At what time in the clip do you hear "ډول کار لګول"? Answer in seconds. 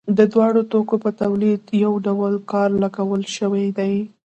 2.05-3.23